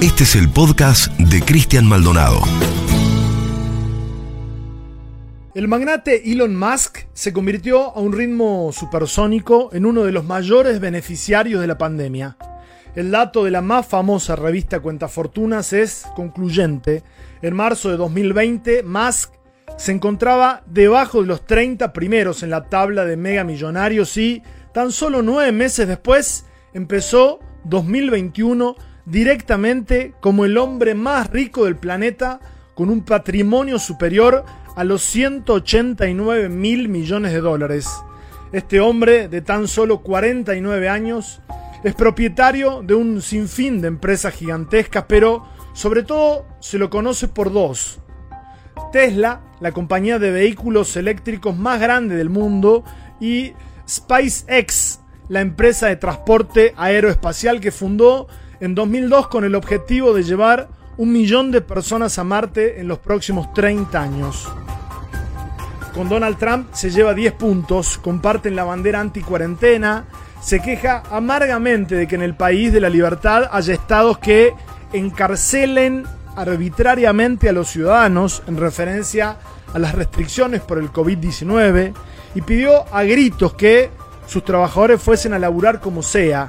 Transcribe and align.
Este 0.00 0.22
es 0.22 0.36
el 0.36 0.48
podcast 0.48 1.10
de 1.18 1.42
Cristian 1.42 1.84
Maldonado. 1.84 2.40
El 5.56 5.66
magnate 5.66 6.30
Elon 6.30 6.54
Musk 6.54 6.98
se 7.14 7.32
convirtió 7.32 7.96
a 7.96 7.98
un 7.98 8.12
ritmo 8.12 8.70
supersónico 8.72 9.70
en 9.72 9.84
uno 9.84 10.04
de 10.04 10.12
los 10.12 10.24
mayores 10.24 10.78
beneficiarios 10.78 11.60
de 11.60 11.66
la 11.66 11.78
pandemia. 11.78 12.36
El 12.94 13.10
dato 13.10 13.42
de 13.42 13.50
la 13.50 13.60
más 13.60 13.88
famosa 13.88 14.36
revista 14.36 14.78
Cuentafortunas 14.78 15.72
es 15.72 16.06
concluyente. 16.14 17.02
En 17.42 17.56
marzo 17.56 17.90
de 17.90 17.96
2020, 17.96 18.84
Musk 18.84 19.32
se 19.76 19.90
encontraba 19.90 20.62
debajo 20.66 21.22
de 21.22 21.26
los 21.26 21.44
30 21.44 21.92
primeros 21.92 22.44
en 22.44 22.50
la 22.50 22.68
tabla 22.68 23.04
de 23.04 23.16
mega 23.16 23.42
millonarios 23.42 24.16
y 24.16 24.44
tan 24.72 24.92
solo 24.92 25.22
nueve 25.22 25.50
meses 25.50 25.88
después 25.88 26.46
empezó 26.72 27.40
2021 27.64 28.76
directamente 29.10 30.14
como 30.20 30.44
el 30.44 30.58
hombre 30.58 30.94
más 30.94 31.30
rico 31.30 31.64
del 31.64 31.76
planeta 31.76 32.40
con 32.74 32.90
un 32.90 33.02
patrimonio 33.02 33.78
superior 33.78 34.44
a 34.76 34.84
los 34.84 35.02
189 35.02 36.48
mil 36.48 36.88
millones 36.88 37.32
de 37.32 37.40
dólares. 37.40 37.88
Este 38.52 38.80
hombre 38.80 39.28
de 39.28 39.40
tan 39.40 39.66
solo 39.66 40.00
49 40.00 40.88
años 40.88 41.40
es 41.82 41.94
propietario 41.94 42.82
de 42.82 42.94
un 42.94 43.22
sinfín 43.22 43.80
de 43.80 43.88
empresas 43.88 44.34
gigantescas, 44.34 45.04
pero 45.08 45.46
sobre 45.72 46.02
todo 46.02 46.46
se 46.60 46.78
lo 46.78 46.90
conoce 46.90 47.28
por 47.28 47.52
dos. 47.52 48.00
Tesla, 48.92 49.42
la 49.60 49.72
compañía 49.72 50.18
de 50.18 50.30
vehículos 50.30 50.96
eléctricos 50.96 51.56
más 51.56 51.80
grande 51.80 52.16
del 52.16 52.30
mundo, 52.30 52.84
y 53.20 53.52
SpaceX, 53.88 55.00
la 55.28 55.40
empresa 55.40 55.88
de 55.88 55.96
transporte 55.96 56.74
aeroespacial 56.76 57.60
que 57.60 57.70
fundó 57.70 58.28
en 58.60 58.74
2002 58.74 59.28
con 59.28 59.44
el 59.44 59.54
objetivo 59.54 60.12
de 60.12 60.22
llevar 60.22 60.68
un 60.96 61.12
millón 61.12 61.50
de 61.50 61.60
personas 61.60 62.18
a 62.18 62.24
Marte 62.24 62.80
en 62.80 62.88
los 62.88 62.98
próximos 62.98 63.52
30 63.54 64.00
años. 64.00 64.48
Con 65.94 66.08
Donald 66.08 66.38
Trump 66.38 66.68
se 66.72 66.90
lleva 66.90 67.14
10 67.14 67.32
puntos, 67.34 67.98
comparten 67.98 68.56
la 68.56 68.64
bandera 68.64 69.00
anti-cuarentena, 69.00 70.04
se 70.40 70.60
queja 70.60 71.02
amargamente 71.10 71.94
de 71.94 72.06
que 72.06 72.14
en 72.14 72.22
el 72.22 72.34
país 72.34 72.72
de 72.72 72.80
la 72.80 72.88
libertad 72.88 73.48
haya 73.50 73.74
estados 73.74 74.18
que 74.18 74.54
encarcelen 74.92 76.04
arbitrariamente 76.36 77.48
a 77.48 77.52
los 77.52 77.68
ciudadanos 77.68 78.42
en 78.46 78.56
referencia 78.56 79.36
a 79.74 79.78
las 79.78 79.94
restricciones 79.94 80.60
por 80.60 80.78
el 80.78 80.92
COVID-19 80.92 81.92
y 82.34 82.42
pidió 82.42 82.84
a 82.94 83.02
gritos 83.02 83.54
que 83.54 83.90
sus 84.26 84.44
trabajadores 84.44 85.02
fuesen 85.02 85.32
a 85.34 85.38
laburar 85.38 85.80
como 85.80 86.02
sea. 86.02 86.48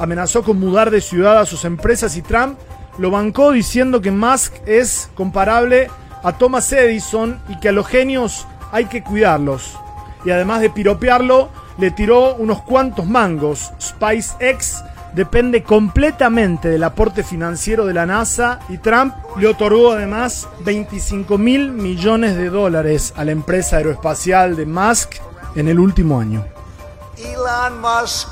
Amenazó 0.00 0.42
con 0.42 0.58
mudar 0.58 0.90
de 0.90 1.00
ciudad 1.00 1.38
a 1.38 1.46
sus 1.46 1.64
empresas 1.64 2.16
y 2.16 2.22
Trump 2.22 2.58
lo 2.98 3.10
bancó 3.10 3.52
diciendo 3.52 4.00
que 4.00 4.10
Musk 4.10 4.54
es 4.66 5.10
comparable 5.14 5.90
a 6.22 6.32
Thomas 6.32 6.72
Edison 6.72 7.40
y 7.48 7.60
que 7.60 7.68
a 7.68 7.72
los 7.72 7.86
genios 7.86 8.46
hay 8.72 8.86
que 8.86 9.02
cuidarlos. 9.02 9.78
Y 10.24 10.30
además 10.30 10.60
de 10.60 10.70
piropearlo, 10.70 11.50
le 11.78 11.90
tiró 11.90 12.34
unos 12.34 12.62
cuantos 12.62 13.06
mangos. 13.06 13.72
SpaceX 13.80 14.82
depende 15.14 15.62
completamente 15.62 16.68
del 16.68 16.84
aporte 16.84 17.22
financiero 17.22 17.84
de 17.84 17.94
la 17.94 18.06
NASA 18.06 18.60
y 18.68 18.78
Trump 18.78 19.14
le 19.36 19.48
otorgó 19.48 19.92
además 19.92 20.48
25 20.64 21.36
mil 21.38 21.72
millones 21.72 22.36
de 22.36 22.48
dólares 22.48 23.12
a 23.16 23.24
la 23.24 23.32
empresa 23.32 23.76
aeroespacial 23.76 24.56
de 24.56 24.66
Musk 24.66 25.14
en 25.56 25.68
el 25.68 25.78
último 25.78 26.20
año. 26.20 26.44
Elon 27.16 27.80
Musk, 27.80 28.28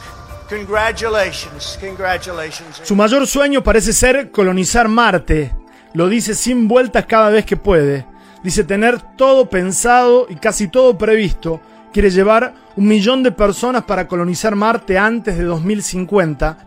congratulations, 0.49 1.79
congratulations. 1.81 2.81
Su 2.83 2.97
mayor 2.97 3.27
sueño 3.27 3.63
parece 3.63 3.93
ser 3.93 4.31
colonizar 4.31 4.89
Marte. 4.89 5.55
Lo 5.95 6.09
dice 6.09 6.35
sin 6.35 6.69
vueltas 6.69 7.07
cada 7.07 7.31
vez 7.31 7.45
que 7.45 7.57
puede. 7.57 8.07
Dice 8.43 8.65
tener 8.65 9.01
todo 9.17 9.49
pensado 9.49 10.27
y 10.29 10.37
casi 10.37 10.69
todo 10.69 10.97
previsto. 10.97 11.61
Quiere 11.93 12.11
llevar 12.11 12.55
un 12.77 12.87
millón 12.87 13.23
de 13.23 13.33
personas 13.33 13.85
para 13.85 14.07
colonizar 14.07 14.55
Marte 14.55 14.99
antes 14.99 15.37
de 15.37 15.45
2050. 15.45 16.67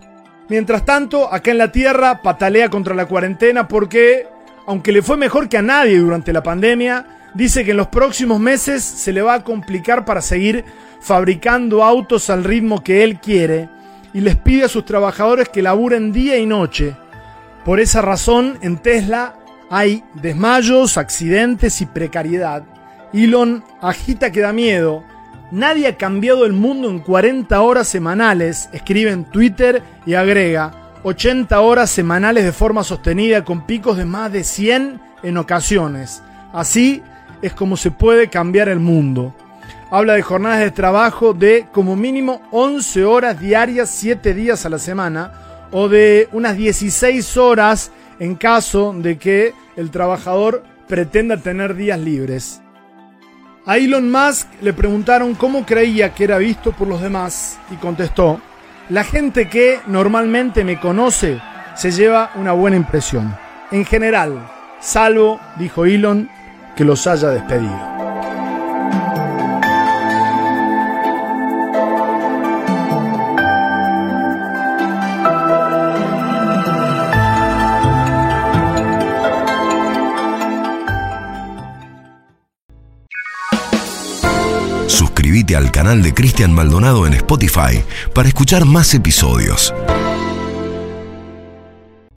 Mientras 0.49 0.83
tanto, 0.83 1.31
acá 1.31 1.51
en 1.51 1.59
la 1.59 1.71
Tierra 1.71 2.21
patalea 2.21 2.69
contra 2.69 2.93
la 2.93 3.05
cuarentena 3.05 3.67
porque, 3.67 4.27
aunque 4.67 4.91
le 4.91 5.01
fue 5.01 5.15
mejor 5.15 5.47
que 5.47 5.57
a 5.57 5.61
nadie 5.61 5.97
durante 5.97 6.33
la 6.33 6.43
pandemia, 6.43 7.20
dice 7.33 7.63
que 7.63 7.71
en 7.71 7.77
los 7.77 7.87
próximos 7.87 8.39
meses 8.39 8.83
se 8.83 9.13
le 9.13 9.21
va 9.21 9.35
a 9.35 9.43
complicar 9.43 10.05
para 10.05 10.21
seguir 10.21 10.65
fabricando 10.99 11.83
autos 11.83 12.29
al 12.29 12.43
ritmo 12.43 12.83
que 12.83 13.03
él 13.03 13.19
quiere 13.19 13.69
y 14.13 14.21
les 14.21 14.35
pide 14.35 14.65
a 14.65 14.69
sus 14.69 14.85
trabajadores 14.85 15.49
que 15.49 15.61
laburen 15.61 16.11
día 16.11 16.37
y 16.37 16.45
noche. 16.45 16.95
Por 17.65 17.79
esa 17.79 18.01
razón, 18.01 18.57
en 18.61 18.77
Tesla 18.77 19.35
hay 19.69 20.03
desmayos, 20.15 20.97
accidentes 20.97 21.81
y 21.81 21.85
precariedad. 21.85 22.63
Elon 23.13 23.63
agita 23.81 24.31
que 24.31 24.41
da 24.41 24.53
miedo. 24.53 25.03
Nadie 25.51 25.87
ha 25.87 25.97
cambiado 25.97 26.45
el 26.45 26.53
mundo 26.53 26.89
en 26.89 26.99
40 26.99 27.59
horas 27.61 27.87
semanales, 27.87 28.69
escribe 28.71 29.11
en 29.11 29.25
Twitter 29.25 29.83
y 30.05 30.13
agrega 30.13 30.81
80 31.03 31.59
horas 31.59 31.89
semanales 31.89 32.43
de 32.43 32.51
forma 32.51 32.83
sostenida 32.83 33.43
con 33.43 33.65
picos 33.65 33.97
de 33.97 34.05
más 34.05 34.31
de 34.31 34.43
100 34.43 35.01
en 35.23 35.37
ocasiones. 35.37 36.21
Así, 36.53 37.01
es 37.41 37.53
como 37.53 37.77
se 37.77 37.91
puede 37.91 38.29
cambiar 38.29 38.69
el 38.69 38.79
mundo. 38.79 39.35
Habla 39.89 40.13
de 40.13 40.21
jornadas 40.21 40.59
de 40.59 40.71
trabajo 40.71 41.33
de 41.33 41.67
como 41.71 41.95
mínimo 41.95 42.41
11 42.51 43.03
horas 43.03 43.39
diarias, 43.39 43.89
7 43.89 44.33
días 44.33 44.65
a 44.65 44.69
la 44.69 44.79
semana, 44.79 45.67
o 45.71 45.89
de 45.89 46.29
unas 46.31 46.55
16 46.57 47.37
horas 47.37 47.91
en 48.19 48.35
caso 48.35 48.93
de 48.95 49.17
que 49.17 49.53
el 49.75 49.91
trabajador 49.91 50.63
pretenda 50.87 51.37
tener 51.37 51.75
días 51.75 51.99
libres. 51.99 52.61
A 53.65 53.77
Elon 53.77 54.11
Musk 54.11 54.47
le 54.61 54.73
preguntaron 54.73 55.35
cómo 55.35 55.65
creía 55.65 56.13
que 56.13 56.23
era 56.23 56.37
visto 56.37 56.71
por 56.71 56.87
los 56.87 57.01
demás 57.01 57.59
y 57.71 57.75
contestó, 57.75 58.41
la 58.89 59.03
gente 59.03 59.47
que 59.47 59.79
normalmente 59.87 60.63
me 60.63 60.79
conoce 60.79 61.39
se 61.75 61.91
lleva 61.91 62.31
una 62.35 62.51
buena 62.51 62.77
impresión. 62.77 63.37
En 63.71 63.85
general, 63.85 64.49
salvo, 64.79 65.39
dijo 65.57 65.85
Elon, 65.85 66.29
que 66.75 66.85
los 66.85 67.05
haya 67.07 67.29
despedido. 67.29 67.91
Suscríbete 84.87 85.55
al 85.55 85.71
canal 85.71 86.03
de 86.03 86.13
Cristian 86.13 86.53
Maldonado 86.53 87.05
en 87.07 87.13
Spotify 87.13 87.83
para 88.13 88.27
escuchar 88.27 88.65
más 88.65 88.93
episodios. 88.93 89.73